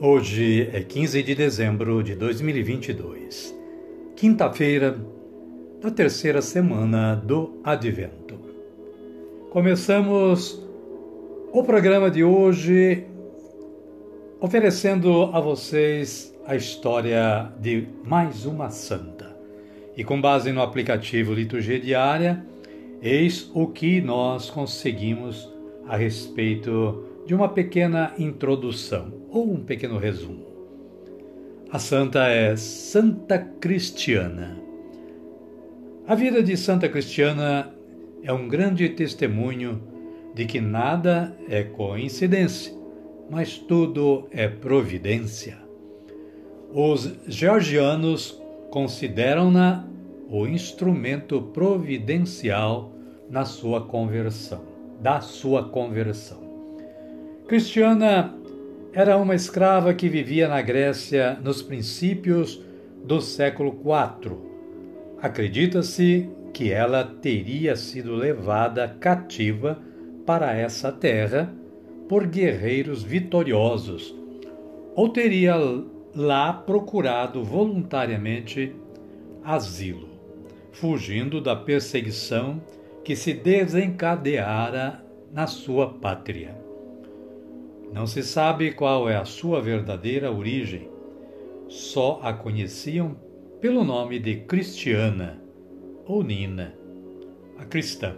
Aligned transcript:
Hoje 0.00 0.70
é 0.72 0.80
15 0.80 1.24
de 1.24 1.34
dezembro 1.34 2.04
de 2.04 2.14
2022, 2.14 3.52
quinta-feira 4.14 4.96
da 5.82 5.90
terceira 5.90 6.40
semana 6.40 7.16
do 7.16 7.58
Advento. 7.64 8.38
Começamos 9.50 10.64
o 11.52 11.64
programa 11.64 12.08
de 12.12 12.22
hoje 12.22 13.06
oferecendo 14.38 15.30
a 15.32 15.40
vocês 15.40 16.32
a 16.46 16.54
história 16.54 17.50
de 17.58 17.88
mais 18.04 18.46
uma 18.46 18.70
santa. 18.70 19.36
E 19.96 20.04
com 20.04 20.20
base 20.20 20.52
no 20.52 20.62
aplicativo 20.62 21.34
Liturgia 21.34 21.80
Diária, 21.80 22.46
eis 23.02 23.50
o 23.52 23.66
que 23.66 24.00
nós 24.00 24.48
conseguimos 24.48 25.52
a 25.88 25.96
respeito 25.96 27.07
de 27.28 27.34
uma 27.34 27.50
pequena 27.50 28.14
introdução 28.18 29.12
ou 29.28 29.52
um 29.52 29.62
pequeno 29.62 29.98
resumo. 29.98 30.46
A 31.70 31.78
santa 31.78 32.26
é 32.26 32.56
Santa 32.56 33.38
Cristiana. 33.38 34.56
A 36.06 36.14
vida 36.14 36.42
de 36.42 36.56
Santa 36.56 36.88
Cristiana 36.88 37.70
é 38.22 38.32
um 38.32 38.48
grande 38.48 38.88
testemunho 38.88 39.78
de 40.34 40.46
que 40.46 40.58
nada 40.58 41.36
é 41.50 41.62
coincidência, 41.62 42.72
mas 43.28 43.58
tudo 43.58 44.26
é 44.30 44.48
providência. 44.48 45.58
Os 46.72 47.14
georgianos 47.26 48.40
consideram-na 48.70 49.86
o 50.30 50.46
instrumento 50.46 51.42
providencial 51.42 52.90
na 53.28 53.44
sua 53.44 53.82
conversão, 53.82 54.62
da 54.98 55.20
sua 55.20 55.68
conversão. 55.68 56.47
Cristiana 57.48 58.34
era 58.92 59.16
uma 59.16 59.34
escrava 59.34 59.94
que 59.94 60.06
vivia 60.06 60.46
na 60.46 60.60
Grécia 60.60 61.38
nos 61.42 61.62
princípios 61.62 62.62
do 63.02 63.22
século 63.22 63.70
IV. 63.70 64.36
Acredita-se 65.22 66.28
que 66.52 66.70
ela 66.70 67.02
teria 67.04 67.74
sido 67.74 68.14
levada 68.14 68.94
cativa 69.00 69.78
para 70.26 70.54
essa 70.54 70.92
terra 70.92 71.50
por 72.06 72.26
guerreiros 72.26 73.02
vitoriosos, 73.02 74.14
ou 74.94 75.08
teria 75.08 75.54
lá 76.14 76.52
procurado 76.52 77.42
voluntariamente 77.42 78.76
asilo, 79.42 80.10
fugindo 80.70 81.40
da 81.40 81.56
perseguição 81.56 82.60
que 83.02 83.16
se 83.16 83.32
desencadeara 83.32 85.02
na 85.32 85.46
sua 85.46 85.94
pátria. 85.94 86.67
Não 87.92 88.06
se 88.06 88.22
sabe 88.22 88.72
qual 88.72 89.08
é 89.08 89.16
a 89.16 89.24
sua 89.24 89.60
verdadeira 89.60 90.30
origem. 90.30 90.88
Só 91.68 92.20
a 92.22 92.32
conheciam 92.32 93.16
pelo 93.60 93.84
nome 93.84 94.18
de 94.18 94.36
Cristiana 94.36 95.42
ou 96.06 96.22
Nina, 96.22 96.74
a 97.58 97.64
cristã. 97.64 98.16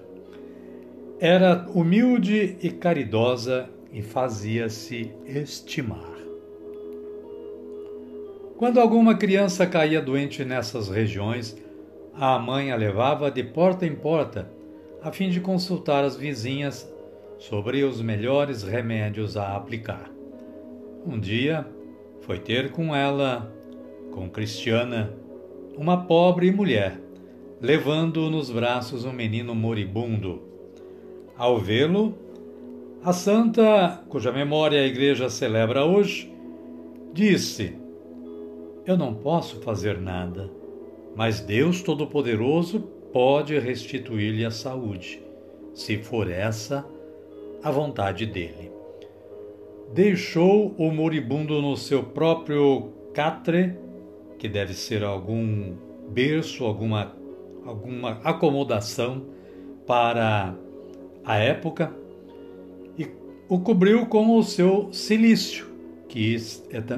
Era 1.18 1.66
humilde 1.74 2.56
e 2.62 2.70
caridosa 2.70 3.68
e 3.92 4.02
fazia-se 4.02 5.12
estimar. 5.26 6.18
Quando 8.56 8.78
alguma 8.78 9.14
criança 9.14 9.66
caía 9.66 10.02
doente 10.02 10.44
nessas 10.44 10.88
regiões, 10.88 11.56
a 12.14 12.38
mãe 12.38 12.70
a 12.70 12.76
levava 12.76 13.30
de 13.30 13.42
porta 13.42 13.86
em 13.86 13.94
porta, 13.94 14.50
a 15.02 15.10
fim 15.10 15.30
de 15.30 15.40
consultar 15.40 16.04
as 16.04 16.16
vizinhas 16.16 16.86
sobre 17.40 17.82
os 17.82 18.02
melhores 18.02 18.62
remédios 18.62 19.34
a 19.34 19.56
aplicar. 19.56 20.10
Um 21.06 21.18
dia 21.18 21.66
foi 22.20 22.38
ter 22.38 22.70
com 22.70 22.94
ela, 22.94 23.50
com 24.12 24.28
Cristiana, 24.28 25.10
uma 25.74 26.04
pobre 26.04 26.52
mulher, 26.52 27.00
levando 27.58 28.28
nos 28.28 28.50
braços 28.50 29.06
um 29.06 29.12
menino 29.12 29.54
moribundo. 29.54 30.42
Ao 31.34 31.58
vê-lo, 31.58 32.14
a 33.02 33.14
santa, 33.14 34.04
cuja 34.10 34.30
memória 34.30 34.78
a 34.78 34.86
igreja 34.86 35.30
celebra 35.30 35.86
hoje, 35.86 36.30
disse: 37.14 37.74
Eu 38.84 38.98
não 38.98 39.14
posso 39.14 39.60
fazer 39.62 39.98
nada, 39.98 40.50
mas 41.16 41.40
Deus 41.40 41.80
Todo-Poderoso 41.80 42.80
pode 43.10 43.58
restituir-lhe 43.58 44.44
a 44.44 44.50
saúde, 44.50 45.22
se 45.72 45.96
for 45.96 46.30
essa 46.30 46.80
a 46.80 46.99
vontade 47.68 48.24
dele. 48.24 48.70
Deixou 49.92 50.72
o 50.78 50.92
moribundo 50.92 51.60
no 51.60 51.76
seu 51.76 52.04
próprio 52.04 52.92
catre, 53.12 53.76
que 54.38 54.48
deve 54.48 54.72
ser 54.72 55.02
algum 55.02 55.74
berço, 56.08 56.64
alguma, 56.64 57.12
alguma 57.66 58.20
acomodação 58.22 59.26
para 59.84 60.54
a 61.24 61.36
época, 61.36 61.92
e 62.96 63.08
o 63.48 63.58
cobriu 63.58 64.06
com 64.06 64.38
o 64.38 64.44
seu 64.44 64.92
cilício, 64.92 65.66
que 66.08 66.36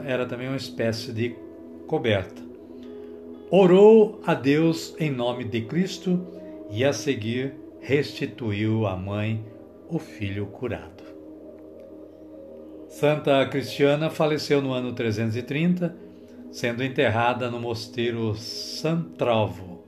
era 0.04 0.26
também 0.26 0.48
uma 0.48 0.56
espécie 0.56 1.12
de 1.12 1.34
coberta. 1.86 2.42
Orou 3.50 4.20
a 4.24 4.34
Deus 4.34 4.94
em 4.98 5.10
nome 5.10 5.44
de 5.44 5.62
Cristo 5.62 6.20
e 6.70 6.84
a 6.84 6.92
seguir 6.92 7.54
restituiu 7.80 8.86
a 8.86 8.96
mãe 8.96 9.44
o 9.92 9.98
filho 9.98 10.46
curado. 10.46 11.04
Santa 12.88 13.46
Cristiana 13.46 14.08
faleceu 14.08 14.62
no 14.62 14.72
ano 14.72 14.94
330, 14.94 15.94
sendo 16.50 16.82
enterrada 16.82 17.50
no 17.50 17.60
mosteiro 17.60 18.34
San 18.34 19.02
Trovo, 19.18 19.84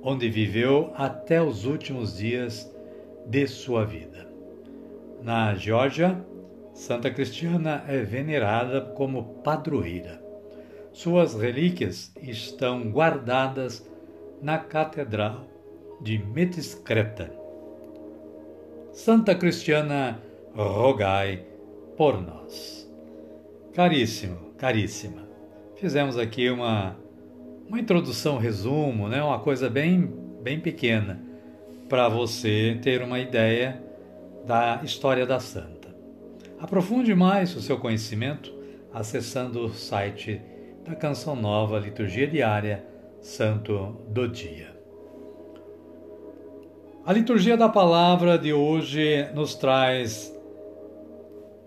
onde 0.00 0.30
viveu 0.30 0.92
até 0.94 1.42
os 1.42 1.64
últimos 1.64 2.18
dias 2.18 2.72
de 3.26 3.48
sua 3.48 3.84
vida. 3.84 4.28
Na 5.22 5.56
Geórgia, 5.56 6.24
Santa 6.72 7.10
Cristiana 7.10 7.84
é 7.88 7.98
venerada 8.02 8.80
como 8.80 9.40
padroeira. 9.42 10.22
Suas 10.92 11.34
relíquias 11.34 12.12
estão 12.22 12.90
guardadas 12.90 13.84
na 14.40 14.56
Catedral 14.58 15.48
de 16.00 16.16
Metiscreta. 16.16 17.45
Santa 18.96 19.34
Cristiana, 19.34 20.18
rogai 20.56 21.44
por 21.98 22.18
nós. 22.18 22.90
Caríssimo, 23.74 24.54
caríssima, 24.56 25.28
fizemos 25.76 26.16
aqui 26.16 26.48
uma, 26.48 26.96
uma 27.68 27.78
introdução, 27.78 28.38
resumo, 28.38 29.06
né? 29.06 29.22
uma 29.22 29.38
coisa 29.38 29.68
bem, 29.68 30.10
bem 30.42 30.58
pequena, 30.58 31.22
para 31.90 32.08
você 32.08 32.78
ter 32.82 33.02
uma 33.02 33.18
ideia 33.18 33.84
da 34.46 34.80
história 34.82 35.26
da 35.26 35.40
santa. 35.40 35.94
Aprofunde 36.58 37.14
mais 37.14 37.54
o 37.54 37.60
seu 37.60 37.78
conhecimento 37.78 38.50
acessando 38.94 39.62
o 39.66 39.74
site 39.74 40.40
da 40.86 40.94
Canção 40.94 41.36
Nova 41.36 41.78
Liturgia 41.78 42.26
Diária 42.26 42.82
Santo 43.20 44.00
do 44.08 44.26
Dia. 44.26 44.75
A 47.06 47.12
liturgia 47.12 47.56
da 47.56 47.68
palavra 47.68 48.36
de 48.36 48.52
hoje 48.52 49.28
nos 49.32 49.54
traz 49.54 50.36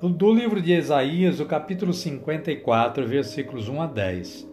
do 0.01 0.33
livro 0.33 0.61
de 0.61 0.73
Isaías, 0.73 1.39
o 1.39 1.45
capítulo 1.45 1.93
54, 1.93 3.07
versículos 3.07 3.69
1 3.69 3.81
a 3.81 3.87
10. 3.87 4.49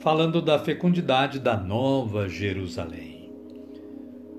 falando 0.00 0.42
da 0.42 0.58
fecundidade 0.58 1.38
da 1.38 1.56
Nova 1.56 2.28
Jerusalém. 2.28 3.30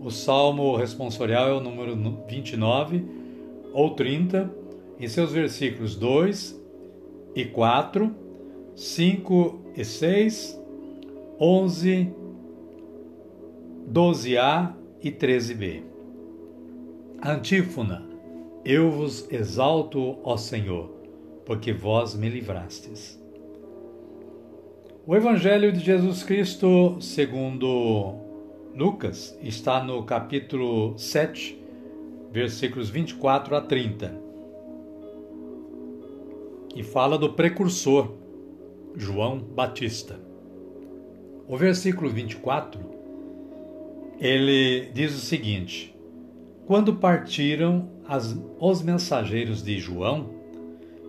O 0.02 0.12
salmo 0.12 0.76
responsorial 0.76 1.48
é 1.48 1.54
o 1.54 1.62
número 1.62 1.96
29 2.28 3.06
ou 3.72 3.92
30, 3.92 4.54
em 5.00 5.08
seus 5.08 5.32
versículos 5.32 5.96
2 5.96 6.62
e 7.34 7.46
4, 7.46 8.14
5 8.76 9.62
e 9.78 9.86
6, 9.86 10.62
11, 11.40 12.14
12a 13.90 14.79
e 15.02 15.12
13b. 15.12 15.84
Antífona: 17.24 18.08
Eu 18.64 18.92
vos 18.92 19.32
exalto, 19.32 20.18
ó 20.24 20.38
Senhor, 20.38 20.90
porque 21.46 21.74
vós 21.74 22.16
me 22.16 22.30
livrastes. 22.30 23.20
O 25.06 25.16
Evangelho 25.16 25.72
de 25.72 25.80
Jesus 25.80 26.24
Cristo, 26.24 26.98
segundo 27.02 28.16
Lucas, 28.76 29.38
está 29.42 29.84
no 29.84 30.04
capítulo 30.04 30.98
7, 30.98 31.60
versículos 32.32 32.90
24 32.90 33.56
a 33.56 33.62
30. 33.62 34.30
E 36.76 36.84
fala 36.84 37.18
do 37.18 37.34
precursor, 37.34 38.14
João 38.96 39.40
Batista. 39.40 40.20
O 41.48 41.58
versículo 41.58 42.10
24, 42.12 42.99
ele 44.20 44.92
diz 44.94 45.16
o 45.16 45.20
seguinte: 45.20 45.96
Quando 46.66 46.96
partiram 46.96 47.90
as, 48.08 48.38
os 48.60 48.82
mensageiros 48.82 49.64
de 49.64 49.80
João, 49.80 50.30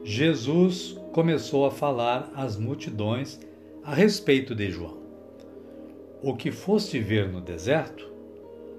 Jesus 0.05 0.97
começou 1.13 1.67
a 1.67 1.71
falar 1.71 2.31
às 2.35 2.57
multidões 2.57 3.41
a 3.83 3.93
respeito 3.93 4.55
de 4.55 4.71
João. 4.71 4.99
O 6.23 6.35
que 6.35 6.53
foste 6.53 6.99
ver 7.01 7.29
no 7.29 7.41
deserto? 7.41 8.09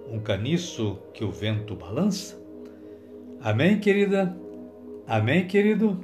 Um 0.09 0.19
caniço 0.19 0.97
que 1.13 1.23
o 1.23 1.31
vento 1.31 1.75
balança? 1.75 2.39
Amém, 3.41 3.79
querida? 3.79 4.37
Amém, 5.07 5.47
querido? 5.47 5.99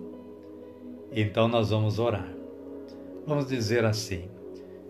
Então 1.12 1.48
nós 1.48 1.70
vamos 1.70 2.00
orar. 2.00 2.34
Vamos 3.26 3.48
dizer 3.48 3.86
assim: 3.86 4.26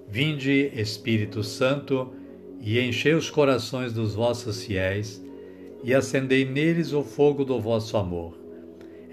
Vinde, 0.07 0.71
Espírito 0.73 1.43
Santo, 1.43 2.13
e 2.61 2.79
enchei 2.79 3.13
os 3.13 3.29
corações 3.29 3.93
dos 3.93 4.15
vossos 4.15 4.63
fiéis, 4.63 5.23
e 5.83 5.93
acendei 5.93 6.43
neles 6.43 6.93
o 6.93 7.03
fogo 7.03 7.45
do 7.45 7.59
vosso 7.59 7.97
amor. 7.97 8.37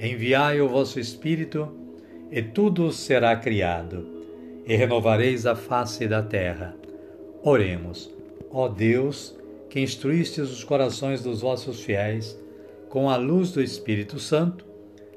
Enviai 0.01 0.61
o 0.61 0.69
vosso 0.69 0.99
Espírito, 0.99 1.69
e 2.31 2.43
tudo 2.43 2.91
será 2.91 3.37
criado 3.37 4.15
e 4.67 4.75
renovareis 4.75 5.47
a 5.47 5.55
face 5.55 6.07
da 6.09 6.23
terra. 6.23 6.75
Oremos. 7.43 8.11
Ó 8.51 8.69
Deus, 8.69 9.37
que 9.69 9.81
instruístes 9.81 10.51
os 10.51 10.65
corações 10.65 11.23
dos 11.23 11.43
vossos 11.43 11.81
fiéis 11.81 12.39
com 12.89 13.11
a 13.11 13.17
luz 13.17 13.53
do 13.53 13.63
Espírito 13.63 14.19
Santo, 14.19 14.65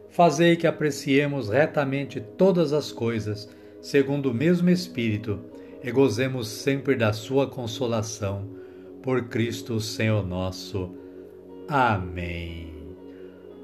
fazei 0.09 0.55
que 0.55 0.67
apreciemos 0.67 1.49
retamente 1.49 2.19
todas 2.19 2.73
as 2.73 2.91
coisas, 2.91 3.47
segundo 3.81 4.31
o 4.31 4.33
mesmo 4.33 4.69
Espírito, 4.69 5.39
e 5.83 5.91
gozemos 5.91 6.47
sempre 6.47 6.95
da 6.95 7.13
sua 7.13 7.47
consolação. 7.47 8.47
Por 9.01 9.25
Cristo, 9.29 9.79
Senhor 9.79 10.25
nosso. 10.25 10.91
Amém. 11.67 12.73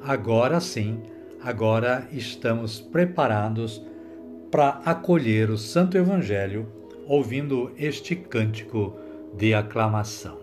Agora 0.01 0.59
sim, 0.59 1.01
agora 1.41 2.07
estamos 2.11 2.79
preparados 2.79 3.81
para 4.51 4.81
acolher 4.85 5.49
o 5.49 5.57
Santo 5.57 5.97
Evangelho 5.97 6.67
ouvindo 7.07 7.71
este 7.77 8.15
cântico 8.15 8.95
de 9.35 9.53
aclamação. 9.53 10.42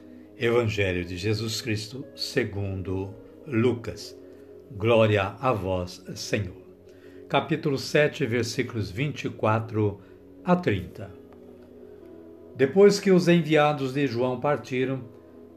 Evangelho 0.41 1.05
de 1.05 1.17
Jesus 1.17 1.61
Cristo, 1.61 2.03
segundo 2.15 3.13
Lucas. 3.45 4.17
Glória 4.71 5.35
a 5.39 5.53
vós, 5.53 6.03
Senhor. 6.15 6.63
Capítulo 7.29 7.77
7, 7.77 8.25
versículos 8.25 8.89
24 8.89 10.01
a 10.43 10.55
30. 10.55 11.11
Depois 12.55 12.99
que 12.99 13.11
os 13.11 13.27
enviados 13.27 13.93
de 13.93 14.07
João 14.07 14.39
partiram, 14.39 15.03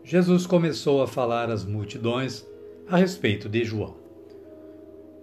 Jesus 0.05 0.47
começou 0.47 1.03
a 1.03 1.07
falar 1.07 1.49
às 1.49 1.65
multidões 1.65 2.47
a 2.87 2.99
respeito 2.99 3.49
de 3.49 3.65
João. 3.65 3.97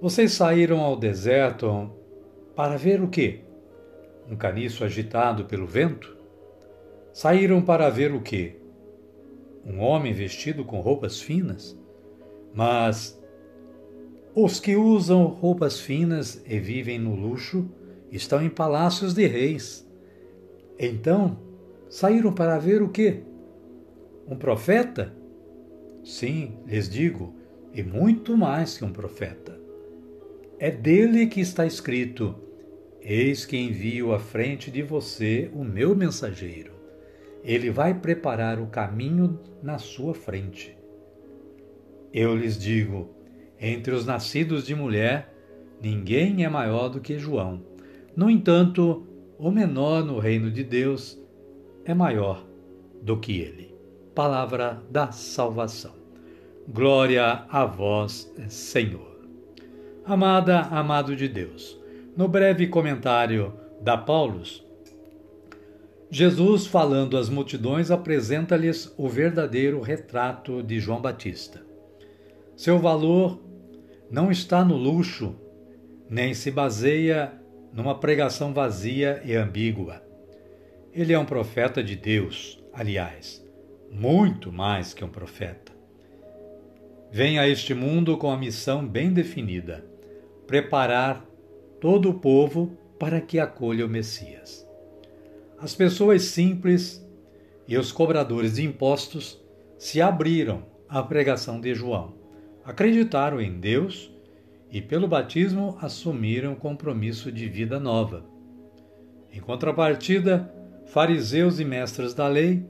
Vocês 0.02 0.32
saíram 0.32 0.80
ao 0.80 0.98
deserto 0.98 1.92
para 2.56 2.78
ver 2.78 3.00
o 3.00 3.08
quê? 3.08 3.42
um 4.28 4.36
caniço 4.36 4.84
agitado 4.84 5.46
pelo 5.46 5.68
vento? 5.68 6.18
Saíram 7.14 7.62
para 7.62 7.90
ver 7.92 8.12
o 8.12 8.22
quê? 8.22 8.61
Um 9.66 9.80
homem 9.80 10.14
vestido 10.14 10.66
com 10.66 10.80
roupas 10.82 11.22
finas? 11.22 11.78
Mas 12.54 13.22
os 14.34 14.60
que 14.60 14.76
usam 14.76 15.26
roupas 15.26 15.80
finas 15.80 16.42
e 16.46 16.60
vivem 16.60 16.98
no 16.98 17.16
luxo 17.16 17.70
estão 18.12 18.42
em 18.42 18.50
palácios 18.50 19.14
de 19.14 19.28
reis. 19.28 19.88
Então, 20.80 21.38
saíram 21.90 22.32
para 22.32 22.58
ver 22.58 22.82
o 22.82 22.90
quê? 22.90 23.24
Um 24.28 24.36
profeta? 24.36 25.14
Sim, 26.04 26.58
lhes 26.66 26.90
digo, 26.90 27.36
e 27.74 27.84
muito 27.84 28.36
mais 28.38 28.78
que 28.78 28.86
um 28.86 28.92
profeta. 28.92 29.60
É 30.58 30.72
dele 30.72 31.28
que 31.28 31.42
está 31.42 31.66
escrito: 31.66 32.36
Eis 33.02 33.46
que 33.46 33.58
envio 33.58 34.14
à 34.14 34.20
frente 34.20 34.72
de 34.72 34.82
você 34.82 35.50
o 35.54 35.64
meu 35.64 35.96
mensageiro. 35.96 36.81
Ele 37.44 37.70
vai 37.70 37.94
preparar 37.94 38.60
o 38.60 38.68
caminho 38.68 39.40
na 39.62 39.78
sua 39.78 40.14
frente. 40.14 40.78
Eu 42.14 42.36
lhes 42.36 42.58
digo: 42.58 43.10
entre 43.60 43.94
os 43.94 44.06
nascidos 44.06 44.66
de 44.66 44.76
mulher, 44.76 45.34
ninguém 45.82 46.44
é 46.44 46.50
maior 46.50 46.90
do 46.90 47.00
que 47.00 47.18
João. 47.18 47.62
No 48.16 48.30
entanto, 48.30 49.08
o 49.38 49.50
menor 49.50 50.04
no 50.04 50.20
reino 50.20 50.52
de 50.52 50.64
Deus 50.64 51.20
é 51.86 51.94
maior 51.94 52.46
do 53.02 53.18
que 53.18 53.40
ele. 53.40 53.74
Palavra 54.14 54.82
da 54.90 55.12
salvação. 55.12 55.94
Glória 56.68 57.46
a 57.50 57.66
vós, 57.66 58.32
Senhor. 58.48 59.20
Amada, 60.06 60.62
amado 60.62 61.16
de 61.16 61.28
Deus. 61.28 61.80
No 62.16 62.28
breve 62.28 62.68
comentário 62.68 63.54
da 63.82 63.98
Paulus, 63.98 64.66
Jesus, 66.14 66.68
falando 66.68 67.16
às 67.16 67.30
multidões, 67.30 67.90
apresenta-lhes 67.90 68.94
o 68.98 69.08
verdadeiro 69.08 69.80
retrato 69.80 70.62
de 70.62 70.78
João 70.78 71.02
Batista. 71.02 71.66
Seu 72.54 72.78
valor 72.78 73.42
não 74.10 74.30
está 74.30 74.66
no 74.66 74.76
luxo, 74.76 75.34
nem 76.10 76.34
se 76.34 76.52
baseia 76.52 77.32
numa 77.72 77.98
pregação 77.98 78.54
vazia 78.54 79.22
e 79.24 79.34
ambígua. 79.34 80.04
Ele 80.92 81.14
é 81.14 81.18
um 81.18 81.24
profeta 81.24 81.82
de 81.82 81.96
Deus, 81.96 82.62
aliás, 82.74 83.42
muito 83.90 84.52
mais 84.52 84.94
que 84.94 85.06
um 85.06 85.10
profeta. 85.10 85.72
Vem 87.10 87.40
a 87.40 87.48
este 87.48 87.74
mundo 87.74 88.18
com 88.18 88.30
a 88.30 88.38
missão 88.38 88.86
bem 88.86 89.14
definida: 89.14 89.86
preparar 90.46 91.26
todo 91.80 92.10
o 92.10 92.20
povo 92.20 92.78
para 93.00 93.22
que 93.22 93.40
acolha 93.40 93.86
o 93.86 93.90
Messias. 93.90 94.70
As 95.62 95.76
pessoas 95.76 96.24
simples 96.24 97.08
e 97.68 97.78
os 97.78 97.92
cobradores 97.92 98.56
de 98.56 98.66
impostos 98.66 99.40
se 99.78 100.02
abriram 100.02 100.66
à 100.90 101.04
pregação 101.04 101.62
de 101.62 101.76
João, 101.76 102.16
acreditaram 102.66 103.40
em 103.40 103.60
Deus 103.60 104.12
e, 104.72 104.82
pelo 104.82 105.08
batismo, 105.08 105.78
assumiram 105.80 106.56
compromisso 106.56 107.32
de 107.32 107.48
vida 107.48 107.80
nova. 107.80 108.26
Em 109.32 109.40
contrapartida, 109.40 110.52
fariseus 110.88 111.60
e 111.60 111.64
mestres 111.64 112.16
da 112.16 112.28
lei, 112.28 112.66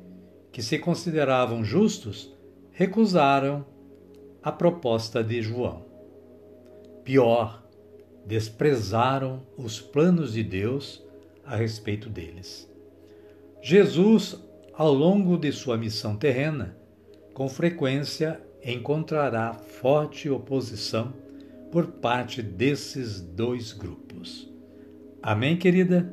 que 0.52 0.62
se 0.62 0.78
consideravam 0.78 1.64
justos, 1.64 2.38
recusaram 2.72 3.66
a 4.44 4.52
proposta 4.52 5.24
de 5.24 5.42
João. 5.42 5.86
Pior, 7.06 7.64
desprezaram 8.26 9.44
os 9.58 9.80
planos 9.80 10.34
de 10.34 10.44
Deus 10.44 11.02
a 11.46 11.56
respeito 11.56 12.10
deles. 12.10 12.70
Jesus, 13.62 14.36
ao 14.74 14.92
longo 14.92 15.38
de 15.38 15.52
sua 15.52 15.78
missão 15.78 16.18
terrena, 16.18 16.76
com 17.32 17.48
frequência 17.48 18.42
encontrará 18.64 19.54
forte 19.54 20.28
oposição 20.30 21.14
por 21.72 21.88
parte 21.88 22.42
desses 22.42 23.22
dois 23.22 23.72
grupos. 23.72 24.52
Amém, 25.22 25.58
querida? 25.58 26.12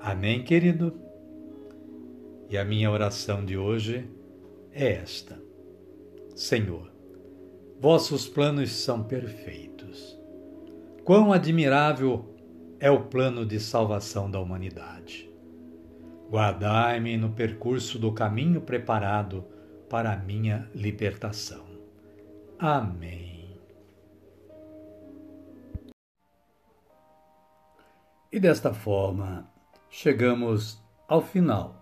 Amém, 0.00 0.42
querido? 0.42 0.92
E 2.50 2.58
a 2.58 2.64
minha 2.64 2.90
oração 2.90 3.44
de 3.44 3.56
hoje 3.56 4.10
é 4.72 4.94
esta: 4.94 5.40
Senhor, 6.34 6.90
vossos 7.80 8.26
planos 8.26 8.72
são 8.72 9.04
perfeitos. 9.04 10.18
Quão 11.04 11.32
admirável 11.32 12.34
é 12.80 12.90
o 12.90 13.04
plano 13.04 13.46
de 13.46 13.60
salvação 13.60 14.28
da 14.28 14.40
humanidade. 14.40 15.27
Guardai-me 16.30 17.16
no 17.16 17.30
percurso 17.30 17.98
do 17.98 18.12
caminho 18.12 18.60
preparado 18.60 19.44
para 19.88 20.12
a 20.12 20.16
minha 20.16 20.70
libertação. 20.74 21.64
Amém. 22.58 23.58
E 28.30 28.38
desta 28.38 28.74
forma, 28.74 29.50
chegamos 29.88 30.78
ao 31.08 31.22
final 31.22 31.78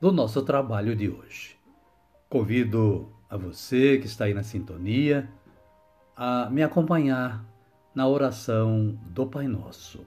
do 0.00 0.12
nosso 0.12 0.42
trabalho 0.42 0.94
de 0.94 1.08
hoje. 1.08 1.58
Convido 2.28 3.12
a 3.28 3.36
você 3.36 3.98
que 3.98 4.06
está 4.06 4.26
aí 4.26 4.34
na 4.34 4.44
sintonia 4.44 5.28
a 6.16 6.48
me 6.48 6.62
acompanhar 6.62 7.44
na 7.92 8.06
oração 8.06 8.96
do 9.08 9.26
Pai 9.26 9.48
Nosso. 9.48 10.06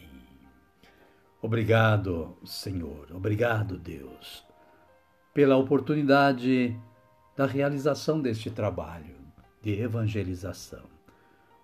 Obrigado, 1.41 2.37
Senhor. 2.45 3.07
Obrigado, 3.11 3.77
Deus, 3.77 4.45
pela 5.33 5.57
oportunidade 5.57 6.79
da 7.35 7.47
realização 7.47 8.21
deste 8.21 8.51
trabalho 8.51 9.15
de 9.61 9.81
evangelização. 9.81 10.83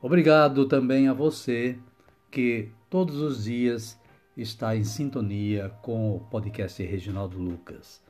Obrigado 0.01 0.67
também 0.67 1.07
a 1.07 1.13
você 1.13 1.77
que 2.31 2.72
todos 2.89 3.17
os 3.17 3.43
dias 3.43 4.00
está 4.36 4.75
em 4.75 4.84
sintonia 4.84 5.69
com 5.81 6.15
o 6.15 6.19
podcast 6.22 6.84
Reginaldo 6.84 7.38
Lucas, 7.38 8.03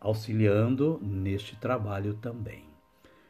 auxiliando 0.00 1.00
neste 1.02 1.56
trabalho 1.56 2.14
também. 2.14 2.64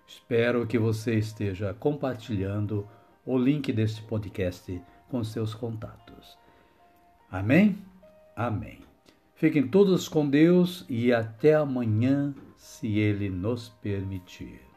Espero 0.06 0.66
que 0.66 0.78
você 0.78 1.14
esteja 1.14 1.74
compartilhando 1.74 2.88
o 3.24 3.36
link 3.36 3.72
deste 3.72 4.02
podcast 4.02 4.82
com 5.10 5.22
seus 5.22 5.54
contatos. 5.54 6.07
Amém? 7.30 7.78
Amém. 8.34 8.78
Fiquem 9.34 9.68
todos 9.68 10.08
com 10.08 10.28
Deus 10.28 10.84
e 10.88 11.12
até 11.12 11.54
amanhã, 11.54 12.34
se 12.56 12.98
Ele 12.98 13.28
nos 13.28 13.68
permitir. 13.68 14.67